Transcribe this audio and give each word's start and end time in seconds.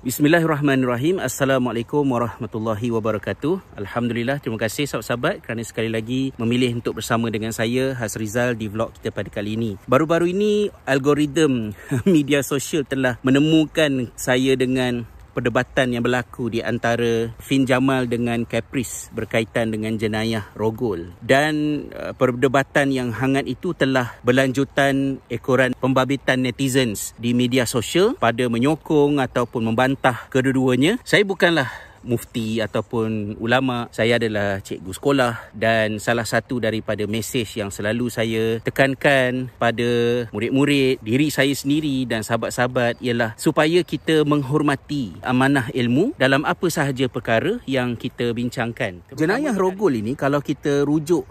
Bismillahirrahmanirrahim. 0.00 1.20
Assalamualaikum 1.20 2.00
warahmatullahi 2.08 2.88
wabarakatuh. 2.88 3.76
Alhamdulillah, 3.76 4.40
terima 4.40 4.56
kasih 4.56 4.88
sahabat-sahabat 4.88 5.44
kerana 5.44 5.60
sekali 5.60 5.92
lagi 5.92 6.32
memilih 6.40 6.80
untuk 6.80 7.04
bersama 7.04 7.28
dengan 7.28 7.52
saya 7.52 7.92
Hasrizal 7.92 8.56
di 8.56 8.72
vlog 8.72 8.96
kita 8.96 9.12
pada 9.12 9.28
kali 9.28 9.60
ini. 9.60 9.76
Baru-baru 9.84 10.32
ini 10.32 10.72
algoritma 10.88 11.76
media 12.16 12.40
sosial 12.40 12.88
telah 12.88 13.20
menemukan 13.20 14.08
saya 14.16 14.56
dengan 14.56 15.04
perdebatan 15.30 15.94
yang 15.94 16.02
berlaku 16.04 16.52
di 16.52 16.60
antara 16.60 17.32
Fin 17.40 17.64
Jamal 17.64 18.06
dengan 18.06 18.42
Caprice 18.44 19.08
berkaitan 19.14 19.72
dengan 19.72 19.96
jenayah 19.96 20.50
Rogol. 20.54 21.14
Dan 21.22 21.86
uh, 21.94 22.12
perdebatan 22.14 22.92
yang 22.92 23.14
hangat 23.14 23.46
itu 23.46 23.72
telah 23.72 24.18
berlanjutan 24.26 25.22
ekoran 25.32 25.72
pembabitan 25.78 26.42
netizens 26.44 27.16
di 27.16 27.32
media 27.32 27.64
sosial 27.64 28.18
pada 28.18 28.46
menyokong 28.50 29.22
ataupun 29.22 29.72
membantah 29.72 30.28
kedua-duanya 30.28 31.00
saya 31.06 31.24
bukanlah 31.24 31.89
mufti 32.02 32.64
ataupun 32.64 33.36
ulama 33.40 33.88
saya 33.92 34.16
adalah 34.16 34.60
cikgu 34.64 34.92
sekolah 34.96 35.34
dan 35.52 36.00
salah 36.00 36.24
satu 36.24 36.60
daripada 36.60 37.04
mesej 37.04 37.60
yang 37.60 37.68
selalu 37.68 38.08
saya 38.08 38.44
tekankan 38.64 39.52
pada 39.60 40.24
murid-murid 40.32 41.00
diri 41.04 41.28
saya 41.28 41.52
sendiri 41.52 42.08
dan 42.08 42.24
sahabat-sahabat 42.24 43.00
ialah 43.04 43.36
supaya 43.36 43.84
kita 43.84 44.24
menghormati 44.24 45.20
amanah 45.20 45.68
ilmu 45.76 46.16
dalam 46.16 46.44
apa 46.48 46.66
sahaja 46.72 47.06
perkara 47.06 47.60
yang 47.68 47.96
kita 47.96 48.32
bincangkan. 48.32 49.04
Jenayah 49.12 49.56
rogol 49.56 50.00
ini 50.00 50.16
kalau 50.16 50.40
kita 50.40 50.84
rujuk 50.88 51.24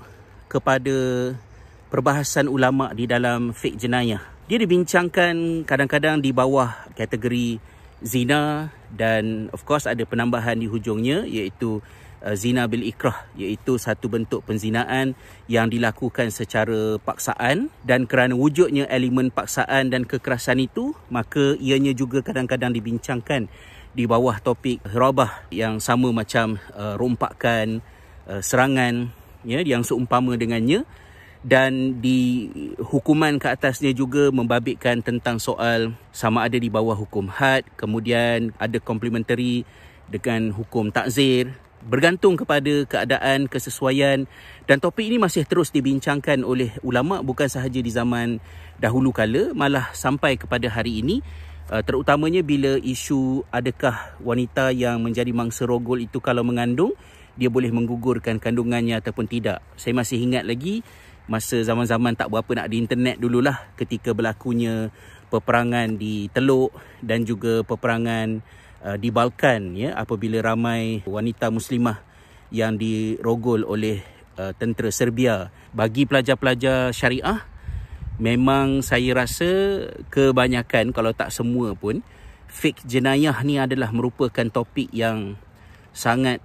kepada 0.50 1.32
perbahasan 1.90 2.46
ulama 2.50 2.94
di 2.94 3.10
dalam 3.10 3.54
fiqh 3.54 3.78
jenayah 3.78 4.22
dia 4.50 4.58
dibincangkan 4.58 5.62
kadang-kadang 5.62 6.18
di 6.26 6.34
bawah 6.34 6.74
kategori 6.98 7.62
zina 8.02 8.72
dan 8.94 9.52
of 9.52 9.64
course 9.68 9.86
ada 9.86 10.04
penambahan 10.08 10.60
di 10.60 10.68
hujungnya 10.68 11.28
iaitu 11.28 11.84
uh, 12.24 12.36
zina 12.36 12.68
bil 12.68 12.84
ikrah 12.84 13.28
iaitu 13.36 13.76
satu 13.76 14.08
bentuk 14.08 14.44
penzinaan 14.48 15.16
yang 15.52 15.68
dilakukan 15.68 16.32
secara 16.32 16.98
paksaan 17.00 17.72
dan 17.84 18.08
kerana 18.08 18.36
wujudnya 18.36 18.88
elemen 18.88 19.32
paksaan 19.32 19.92
dan 19.92 20.08
kekerasan 20.08 20.64
itu 20.64 20.96
maka 21.12 21.56
ianya 21.60 21.92
juga 21.96 22.24
kadang-kadang 22.24 22.72
dibincangkan 22.76 23.52
di 23.90 24.06
bawah 24.06 24.38
topik 24.40 24.80
rabah 24.86 25.50
yang 25.50 25.82
sama 25.82 26.14
macam 26.14 26.62
uh, 26.78 26.96
rompakan 26.96 27.82
uh, 28.30 28.40
serangan 28.40 29.12
ya 29.44 29.64
yang 29.64 29.82
seumpama 29.82 30.36
dengannya 30.36 30.84
dan 31.40 32.04
di 32.04 32.52
hukuman 32.84 33.40
ke 33.40 33.48
atasnya 33.48 33.96
juga 33.96 34.28
membabitkan 34.28 35.00
tentang 35.00 35.40
soal 35.40 35.96
sama 36.12 36.44
ada 36.44 36.60
di 36.60 36.68
bawah 36.68 37.00
hukum 37.00 37.32
had 37.32 37.64
kemudian 37.80 38.52
ada 38.60 38.76
complementary 38.84 39.64
dengan 40.10 40.52
hukum 40.52 40.90
takzir. 40.90 41.54
Bergantung 41.80 42.36
kepada 42.36 42.84
keadaan 42.84 43.48
kesesuaian. 43.48 44.28
Dan 44.68 44.84
topik 44.84 45.08
ini 45.08 45.16
masih 45.16 45.48
terus 45.48 45.72
dibincangkan 45.72 46.44
oleh 46.44 46.76
ulama 46.84 47.24
bukan 47.24 47.48
sahaja 47.48 47.80
di 47.80 47.88
zaman 47.88 48.44
dahulu 48.84 49.16
kala 49.16 49.56
malah 49.56 49.88
sampai 49.96 50.36
kepada 50.36 50.68
hari 50.68 51.00
ini. 51.00 51.24
Uh, 51.70 51.86
terutamanya 51.86 52.42
bila 52.42 52.82
isu 52.82 53.46
adakah 53.54 54.18
wanita 54.26 54.74
yang 54.74 55.06
menjadi 55.06 55.30
mangsa 55.32 55.70
rogol 55.70 56.02
itu 56.02 56.18
kalau 56.18 56.42
mengandung 56.42 56.98
dia 57.38 57.48
boleh 57.48 57.70
menggugurkan 57.72 58.42
kandungannya 58.42 59.00
ataupun 59.00 59.30
tidak. 59.30 59.64
Saya 59.80 59.96
masih 59.96 60.20
ingat 60.20 60.44
lagi 60.44 60.84
masa 61.30 61.62
zaman-zaman 61.62 62.18
tak 62.18 62.34
berapa 62.34 62.50
nak 62.58 62.68
di 62.74 62.82
internet 62.82 63.22
dululah 63.22 63.70
ketika 63.78 64.18
berlakunya 64.18 64.90
peperangan 65.30 65.94
di 65.96 66.26
Teluk 66.34 66.74
dan 67.06 67.22
juga 67.22 67.62
peperangan 67.62 68.42
uh, 68.82 68.98
di 68.98 69.14
Balkan 69.14 69.78
ya 69.78 69.94
apabila 69.94 70.42
ramai 70.42 71.06
wanita 71.06 71.54
muslimah 71.54 72.02
yang 72.50 72.82
dirogol 72.82 73.62
oleh 73.62 74.02
uh, 74.42 74.52
tentera 74.58 74.90
Serbia. 74.90 75.54
Bagi 75.70 76.10
pelajar-pelajar 76.10 76.90
syariah 76.90 77.46
memang 78.18 78.82
saya 78.82 79.14
rasa 79.14 79.86
kebanyakan 80.10 80.92
kalau 80.92 81.14
tak 81.14 81.30
semua 81.30 81.78
pun 81.78 82.02
fake 82.50 82.90
jenayah 82.90 83.38
ni 83.46 83.62
adalah 83.62 83.94
merupakan 83.94 84.50
topik 84.50 84.90
yang 84.90 85.38
sangat 85.94 86.42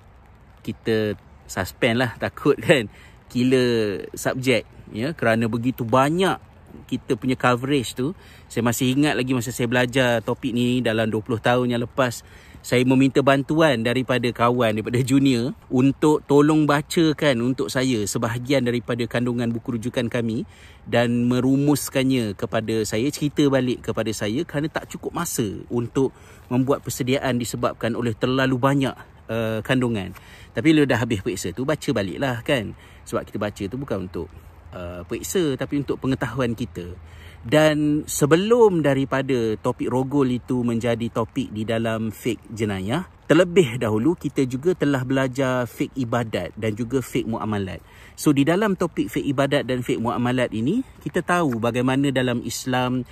kita 0.60 1.16
suspend 1.48 2.04
lah 2.04 2.12
takut 2.22 2.60
kan 2.60 2.86
killer 3.32 4.06
subjek 4.14 4.68
ya 4.94 5.10
kerana 5.12 5.50
begitu 5.50 5.82
banyak 5.82 6.38
kita 6.86 7.18
punya 7.18 7.34
coverage 7.34 7.98
tu 7.98 8.14
saya 8.46 8.62
masih 8.62 8.94
ingat 8.94 9.14
lagi 9.18 9.34
masa 9.34 9.50
saya 9.50 9.66
belajar 9.66 10.22
topik 10.22 10.54
ni 10.54 10.78
dalam 10.82 11.10
20 11.10 11.38
tahun 11.42 11.66
yang 11.70 11.82
lepas 11.82 12.22
saya 12.64 12.80
meminta 12.88 13.20
bantuan 13.20 13.84
daripada 13.84 14.24
kawan 14.32 14.80
daripada 14.80 14.96
junior 15.04 15.52
untuk 15.68 16.24
tolong 16.24 16.64
bacakan 16.64 17.44
untuk 17.44 17.68
saya 17.68 18.08
sebahagian 18.08 18.64
daripada 18.64 19.04
kandungan 19.04 19.52
buku 19.52 19.76
rujukan 19.76 20.08
kami 20.08 20.48
dan 20.88 21.28
merumuskannya 21.28 22.32
kepada 22.32 22.80
saya 22.88 23.12
cerita 23.12 23.44
balik 23.52 23.84
kepada 23.84 24.08
saya 24.16 24.48
kerana 24.48 24.72
tak 24.72 24.88
cukup 24.88 25.12
masa 25.12 25.44
untuk 25.68 26.16
membuat 26.48 26.80
persediaan 26.80 27.36
disebabkan 27.36 27.92
oleh 27.92 28.16
terlalu 28.16 28.56
banyak 28.56 28.96
uh, 29.28 29.60
kandungan. 29.60 30.16
Tapi 30.56 30.72
bila 30.72 30.88
dah 30.88 31.04
habis 31.04 31.20
periksa 31.20 31.52
tu 31.52 31.68
baca 31.68 31.90
baliklah 31.92 32.40
kan. 32.40 32.72
Sebab 33.04 33.28
kita 33.28 33.36
baca 33.36 33.62
tu 33.68 33.76
bukan 33.76 34.08
untuk 34.08 34.32
uh, 34.74 35.00
periksa 35.06 35.54
tapi 35.54 35.80
untuk 35.80 36.02
pengetahuan 36.02 36.58
kita. 36.58 36.92
Dan 37.44 38.08
sebelum 38.08 38.80
daripada 38.80 39.54
topik 39.60 39.92
rogol 39.92 40.32
itu 40.32 40.64
menjadi 40.64 41.12
topik 41.12 41.52
di 41.52 41.68
dalam 41.68 42.08
fake 42.08 42.56
jenayah, 42.56 43.04
terlebih 43.28 43.76
dahulu 43.76 44.16
kita 44.16 44.48
juga 44.48 44.72
telah 44.72 45.04
belajar 45.04 45.68
fake 45.68 45.92
ibadat 45.92 46.56
dan 46.56 46.72
juga 46.72 47.04
fake 47.04 47.28
muamalat. 47.28 47.84
So 48.16 48.32
di 48.32 48.48
dalam 48.48 48.80
topik 48.80 49.12
fake 49.12 49.28
ibadat 49.28 49.68
dan 49.68 49.84
fake 49.84 50.00
muamalat 50.00 50.56
ini, 50.56 50.80
kita 51.04 51.20
tahu 51.20 51.60
bagaimana 51.60 52.08
dalam 52.08 52.40
Islam 52.48 53.04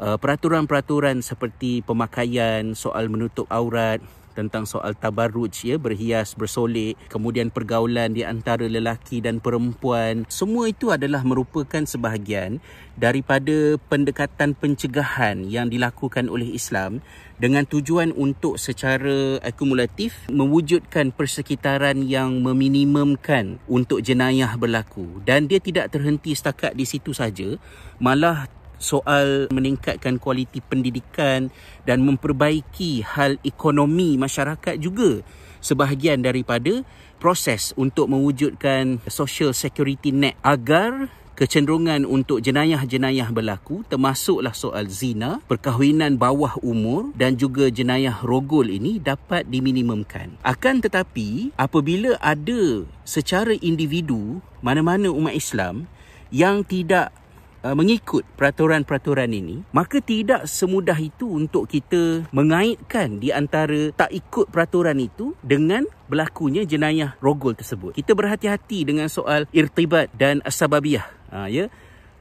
uh, 0.00 0.16
peraturan-peraturan 0.16 1.20
seperti 1.20 1.84
pemakaian, 1.84 2.72
soal 2.72 3.12
menutup 3.12 3.44
aurat, 3.52 4.00
tentang 4.36 4.68
soal 4.68 4.92
tabarruj 4.92 5.64
ya 5.64 5.80
berhias 5.80 6.36
bersolek 6.36 7.00
kemudian 7.08 7.48
pergaulan 7.48 8.12
di 8.12 8.20
antara 8.20 8.68
lelaki 8.68 9.24
dan 9.24 9.40
perempuan. 9.40 10.28
Semua 10.28 10.68
itu 10.68 10.92
adalah 10.92 11.24
merupakan 11.24 11.80
sebahagian 11.80 12.60
daripada 13.00 13.80
pendekatan 13.88 14.52
pencegahan 14.52 15.48
yang 15.48 15.72
dilakukan 15.72 16.28
oleh 16.28 16.52
Islam 16.52 17.00
dengan 17.36 17.68
tujuan 17.68 18.16
untuk 18.16 18.56
secara 18.56 19.40
akumulatif 19.44 20.28
mewujudkan 20.32 21.12
persekitaran 21.12 22.04
yang 22.04 22.40
meminimumkan 22.40 23.60
untuk 23.68 24.00
jenayah 24.04 24.56
berlaku. 24.56 25.20
Dan 25.24 25.48
dia 25.48 25.60
tidak 25.60 25.92
terhenti 25.92 26.32
setakat 26.32 26.76
di 26.76 26.84
situ 26.84 27.12
saja 27.12 27.56
malah 27.96 28.48
soal 28.76 29.48
meningkatkan 29.52 30.20
kualiti 30.20 30.60
pendidikan 30.60 31.48
dan 31.88 32.04
memperbaiki 32.04 33.04
hal 33.04 33.40
ekonomi 33.42 34.20
masyarakat 34.20 34.76
juga 34.80 35.24
sebahagian 35.64 36.22
daripada 36.22 36.84
proses 37.16 37.72
untuk 37.74 38.12
mewujudkan 38.12 39.00
social 39.08 39.56
security 39.56 40.12
net 40.12 40.36
agar 40.44 41.08
kecenderungan 41.36 42.08
untuk 42.08 42.40
jenayah-jenayah 42.40 43.28
berlaku 43.28 43.84
termasuklah 43.92 44.56
soal 44.56 44.88
zina, 44.88 45.44
perkahwinan 45.44 46.16
bawah 46.16 46.56
umur 46.64 47.12
dan 47.12 47.36
juga 47.36 47.68
jenayah 47.68 48.24
rogol 48.24 48.72
ini 48.72 48.96
dapat 48.96 49.44
diminimumkan. 49.44 50.32
Akan 50.40 50.80
tetapi 50.80 51.52
apabila 51.60 52.16
ada 52.24 52.88
secara 53.04 53.52
individu 53.60 54.40
mana-mana 54.64 55.12
umat 55.12 55.36
Islam 55.36 55.84
yang 56.32 56.64
tidak 56.64 57.12
Uh, 57.66 57.74
mengikut 57.74 58.22
peraturan-peraturan 58.38 59.26
ini, 59.26 59.66
maka 59.74 59.98
tidak 59.98 60.46
semudah 60.46 60.94
itu 61.02 61.26
untuk 61.26 61.66
kita 61.66 62.22
mengaitkan 62.30 63.18
di 63.18 63.34
antara 63.34 63.90
tak 63.90 64.14
ikut 64.14 64.54
peraturan 64.54 64.94
itu 65.02 65.34
dengan 65.42 65.82
berlakunya 66.06 66.62
jenayah 66.62 67.18
rogol 67.18 67.58
tersebut. 67.58 67.98
Kita 67.98 68.14
berhati-hati 68.14 68.86
dengan 68.86 69.10
soal 69.10 69.50
irtibat 69.50 70.14
dan 70.14 70.46
asbabiyah. 70.46 71.10
Ha, 71.34 71.50
ya 71.50 71.66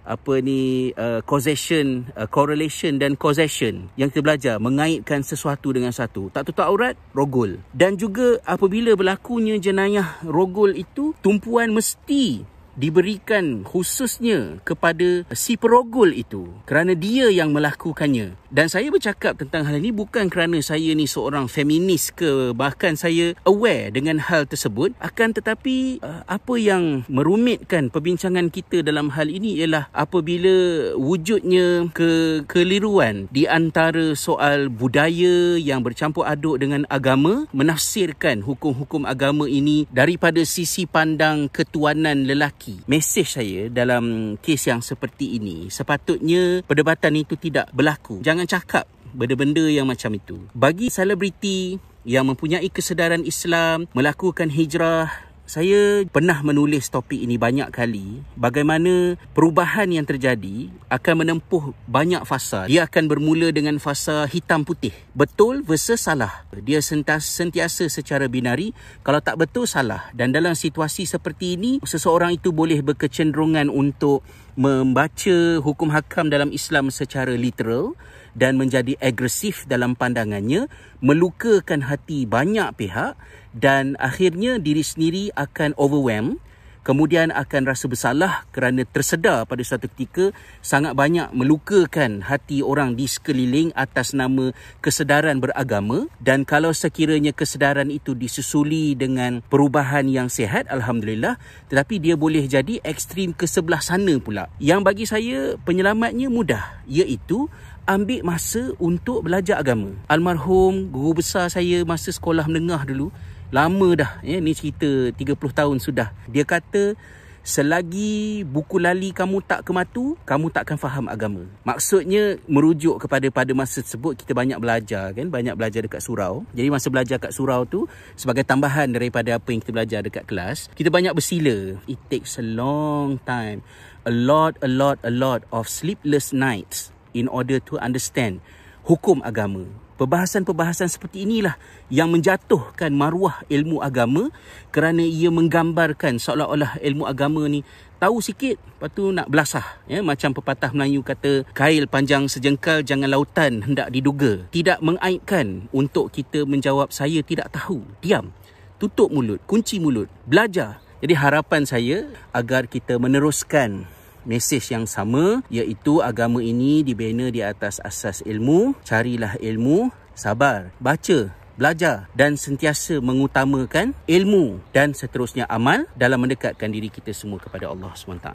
apa 0.06 0.38
ni 0.38 0.94
uh, 0.94 1.22
causation 1.26 2.10
uh, 2.14 2.30
correlation 2.30 3.02
dan 3.02 3.18
causation 3.18 3.90
yang 3.98 4.14
kita 4.14 4.22
belajar 4.22 4.56
mengaitkan 4.62 5.26
sesuatu 5.26 5.74
dengan 5.74 5.90
satu 5.90 6.30
tak 6.30 6.46
tutup 6.46 6.70
aurat 6.70 6.94
rogol 7.18 7.58
dan 7.74 7.98
juga 7.98 8.38
apabila 8.46 8.94
berlakunya 8.94 9.58
jenayah 9.58 10.22
rogol 10.22 10.78
itu 10.78 11.18
tumpuan 11.26 11.74
mesti 11.74 12.46
diberikan 12.76 13.64
khususnya 13.64 14.60
kepada 14.68 15.24
si 15.32 15.56
perogol 15.56 16.12
itu 16.12 16.52
kerana 16.68 16.94
dia 16.96 17.32
yang 17.32 17.56
melakukannya. 17.56 18.36
Dan 18.56 18.72
saya 18.72 18.88
bercakap 18.88 19.36
tentang 19.36 19.68
hal 19.68 19.84
ini 19.84 19.92
bukan 19.92 20.32
kerana 20.32 20.64
saya 20.64 20.96
ni 20.96 21.08
seorang 21.12 21.52
feminis 21.52 22.08
ke 22.16 22.56
bahkan 22.56 22.96
saya 22.96 23.36
aware 23.44 23.92
dengan 23.92 24.16
hal 24.20 24.48
tersebut. 24.48 24.96
Akan 25.04 25.36
tetapi 25.36 26.00
uh, 26.00 26.24
apa 26.24 26.56
yang 26.56 27.04
merumitkan 27.12 27.92
perbincangan 27.92 28.48
kita 28.48 28.80
dalam 28.80 29.12
hal 29.12 29.28
ini 29.28 29.60
ialah 29.60 29.92
apabila 29.92 30.96
wujudnya 30.96 31.92
kekeliruan 31.92 33.28
di 33.28 33.44
antara 33.44 34.16
soal 34.16 34.72
budaya 34.72 35.60
yang 35.60 35.84
bercampur 35.84 36.24
aduk 36.24 36.64
dengan 36.64 36.88
agama 36.88 37.48
menafsirkan 37.52 38.40
hukum-hukum 38.42 39.04
agama 39.04 39.52
ini 39.52 39.84
daripada 39.92 40.42
sisi 40.48 40.88
pandang 40.88 41.52
ketuanan 41.52 42.24
lelaki 42.24 42.65
lelaki. 42.66 42.82
Mesej 42.90 43.28
saya 43.30 43.62
dalam 43.70 44.36
kes 44.42 44.66
yang 44.68 44.82
seperti 44.82 45.38
ini, 45.38 45.70
sepatutnya 45.70 46.66
perdebatan 46.66 47.22
itu 47.22 47.38
tidak 47.38 47.70
berlaku. 47.72 48.20
Jangan 48.26 48.50
cakap 48.50 48.90
benda-benda 49.14 49.64
yang 49.70 49.86
macam 49.88 50.12
itu. 50.18 50.42
Bagi 50.52 50.90
selebriti 50.90 51.78
yang 52.06 52.30
mempunyai 52.30 52.70
kesedaran 52.70 53.26
Islam, 53.26 53.90
melakukan 53.94 54.50
hijrah 54.50 55.10
saya 55.46 56.02
pernah 56.10 56.42
menulis 56.42 56.90
topik 56.90 57.22
ini 57.22 57.38
banyak 57.38 57.70
kali. 57.70 58.26
Bagaimana 58.34 59.14
perubahan 59.38 59.94
yang 59.94 60.04
terjadi 60.04 60.74
akan 60.90 61.22
menempuh 61.22 61.72
banyak 61.86 62.26
fasa. 62.26 62.66
Dia 62.66 62.90
akan 62.90 63.06
bermula 63.06 63.54
dengan 63.54 63.78
fasa 63.78 64.26
hitam 64.26 64.66
putih. 64.66 64.92
Betul 65.14 65.62
versus 65.62 66.02
salah. 66.02 66.50
Dia 66.50 66.82
sentiasa 66.82 67.86
secara 67.88 68.26
binari. 68.26 68.74
Kalau 69.06 69.22
tak 69.22 69.38
betul 69.38 69.70
salah. 69.70 70.10
Dan 70.18 70.34
dalam 70.34 70.58
situasi 70.58 71.06
seperti 71.06 71.56
ini 71.56 71.78
seseorang 71.86 72.42
itu 72.42 72.50
boleh 72.50 72.82
berkecenderungan 72.82 73.70
untuk 73.70 74.26
membaca 74.56 75.60
hukum 75.60 75.92
hakam 75.92 76.32
dalam 76.32 76.52
Islam 76.52 76.88
secara 76.88 77.36
literal 77.36 77.96
dan 78.36 78.60
menjadi 78.60 79.00
agresif 79.00 79.64
dalam 79.68 79.96
pandangannya, 79.96 80.68
melukakan 81.00 81.88
hati 81.88 82.28
banyak 82.28 82.72
pihak 82.76 83.16
dan 83.56 83.96
akhirnya 84.00 84.60
diri 84.60 84.84
sendiri 84.84 85.32
akan 85.36 85.72
overwhelmed 85.80 86.44
kemudian 86.86 87.34
akan 87.34 87.66
rasa 87.66 87.90
bersalah 87.90 88.46
kerana 88.54 88.86
tersedar 88.86 89.50
pada 89.50 89.66
satu 89.66 89.90
ketika 89.90 90.30
sangat 90.62 90.94
banyak 90.94 91.34
melukakan 91.34 92.22
hati 92.22 92.62
orang 92.62 92.94
di 92.94 93.10
sekeliling 93.10 93.74
atas 93.74 94.14
nama 94.14 94.54
kesedaran 94.86 95.42
beragama. 95.42 96.06
Dan 96.22 96.46
kalau 96.46 96.70
sekiranya 96.70 97.34
kesedaran 97.34 97.90
itu 97.90 98.14
disusuli 98.14 98.94
dengan 98.94 99.42
perubahan 99.50 100.06
yang 100.06 100.30
sihat 100.30 100.70
alhamdulillah 100.70 101.42
tetapi 101.74 101.98
dia 101.98 102.14
boleh 102.14 102.46
jadi 102.46 102.78
ekstrim 102.86 103.34
ke 103.34 103.50
sebelah 103.50 103.82
sana 103.82 104.22
pula. 104.22 104.46
Yang 104.62 104.82
bagi 104.86 105.06
saya 105.10 105.58
penyelamatnya 105.66 106.30
mudah 106.30 106.86
iaitu 106.86 107.50
ambil 107.90 108.22
masa 108.26 108.74
untuk 108.78 109.26
belajar 109.26 109.62
agama. 109.62 109.94
Almarhum 110.06 110.90
guru 110.90 111.22
besar 111.22 111.50
saya 111.50 111.82
masa 111.86 112.14
sekolah 112.14 112.46
menengah 112.46 112.86
dulu 112.86 113.10
lama 113.54 113.90
dah 113.94 114.12
ya 114.26 114.42
ni 114.42 114.58
cerita 114.58 115.14
30 115.14 115.38
tahun 115.38 115.78
sudah. 115.78 116.10
Dia 116.30 116.46
kata 116.46 116.98
selagi 117.46 118.42
buku 118.42 118.82
lali 118.82 119.14
kamu 119.14 119.38
tak 119.46 119.62
kematu 119.62 120.18
kamu 120.26 120.50
tak 120.50 120.66
akan 120.66 120.78
faham 120.82 121.06
agama. 121.06 121.46
Maksudnya 121.62 122.42
merujuk 122.50 122.98
kepada 123.06 123.30
pada 123.30 123.54
masa 123.54 123.86
tersebut 123.86 124.18
kita 124.18 124.34
banyak 124.34 124.58
belajar 124.58 125.14
kan? 125.14 125.30
Banyak 125.30 125.54
belajar 125.54 125.86
dekat 125.86 126.02
surau. 126.02 126.42
Jadi 126.58 126.74
masa 126.74 126.90
belajar 126.90 127.22
kat 127.22 127.30
surau 127.30 127.70
tu 127.70 127.86
sebagai 128.18 128.42
tambahan 128.42 128.90
daripada 128.90 129.38
apa 129.38 129.54
yang 129.54 129.62
kita 129.62 129.72
belajar 129.78 130.00
dekat 130.02 130.26
kelas 130.26 130.74
kita 130.74 130.90
banyak 130.90 131.14
bersila. 131.14 131.78
It 131.86 132.02
takes 132.10 132.42
a 132.42 132.46
long 132.46 133.22
time. 133.22 133.62
A 134.10 134.14
lot 134.14 134.58
a 134.66 134.70
lot 134.70 134.98
a 135.06 135.14
lot 135.14 135.46
of 135.54 135.70
sleepless 135.70 136.34
nights 136.34 136.90
in 137.14 137.30
order 137.30 137.62
to 137.62 137.78
understand 137.78 138.42
hukum 138.90 139.22
agama 139.22 139.70
Perbahasan-perbahasan 139.96 140.92
seperti 140.92 141.24
inilah 141.24 141.56
yang 141.88 142.12
menjatuhkan 142.12 142.92
maruah 142.92 143.48
ilmu 143.48 143.80
agama 143.80 144.28
kerana 144.76 145.00
ia 145.00 145.32
menggambarkan 145.32 146.20
seolah-olah 146.20 146.84
ilmu 146.84 147.08
agama 147.08 147.48
ni 147.48 147.64
tahu 147.96 148.20
sikit 148.20 148.60
lepas 148.60 148.92
tu 148.92 149.16
nak 149.16 149.32
belasah. 149.32 149.64
Ya 149.88 150.04
macam 150.04 150.36
pepatah 150.36 150.76
Melayu 150.76 151.00
kata 151.00 151.48
kail 151.56 151.88
panjang 151.88 152.28
sejengkal 152.28 152.84
jangan 152.84 153.08
lautan 153.08 153.64
hendak 153.64 153.88
diduga. 153.88 154.44
Tidak 154.52 154.84
mengaitkan 154.84 155.72
untuk 155.72 156.12
kita 156.12 156.44
menjawab 156.44 156.92
saya 156.92 157.24
tidak 157.24 157.56
tahu. 157.56 157.80
Diam. 158.04 158.36
Tutup 158.76 159.08
mulut 159.08 159.40
kunci 159.48 159.80
mulut 159.80 160.12
belajar. 160.28 160.84
Jadi 161.00 161.16
harapan 161.16 161.64
saya 161.64 162.12
agar 162.36 162.68
kita 162.68 163.00
meneruskan 163.00 163.88
mesej 164.26 164.74
yang 164.74 164.90
sama 164.90 165.46
iaitu 165.48 166.02
agama 166.02 166.42
ini 166.42 166.82
dibina 166.82 167.30
di 167.32 167.46
atas 167.46 167.80
asas 167.80 168.26
ilmu 168.26 168.74
carilah 168.82 169.38
ilmu 169.40 169.94
sabar 170.18 170.74
baca 170.82 171.46
belajar 171.56 172.12
dan 172.12 172.36
sentiasa 172.36 173.00
mengutamakan 173.00 173.96
ilmu 174.06 174.60
dan 174.76 174.92
seterusnya 174.92 175.48
amal 175.48 175.88
dalam 175.96 176.20
mendekatkan 176.28 176.68
diri 176.68 176.92
kita 176.92 177.16
semua 177.16 177.40
kepada 177.40 177.72
Allah 177.72 177.96
SWT. 177.96 178.28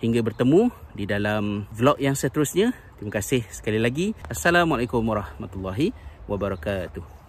Hingga 0.00 0.20
bertemu 0.24 0.72
di 0.96 1.04
dalam 1.04 1.68
vlog 1.70 2.00
yang 2.00 2.16
seterusnya. 2.16 2.72
Terima 2.96 3.12
kasih 3.12 3.44
sekali 3.52 3.76
lagi. 3.76 4.16
Assalamualaikum 4.26 5.04
warahmatullahi 5.04 5.92
wabarakatuh. 6.26 7.21